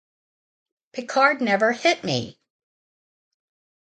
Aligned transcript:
Picard 0.93 1.41
never 1.41 1.73
hit 1.73 2.03
me! 2.03 2.39